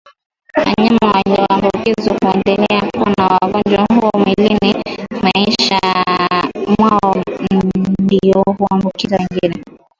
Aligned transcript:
Wanyama 0.57 0.97
walioambukizwa 1.07 2.17
huendelea 2.21 2.89
kuwa 2.93 3.13
na 3.17 3.37
ugonjwa 3.41 3.85
huu 3.89 4.19
mwilini 4.19 4.75
maishani 5.21 6.75
mwao 6.79 7.15
na 7.49 7.61
ndio 8.01 8.43
huambukiza 8.57 9.17
wengine 9.43 9.63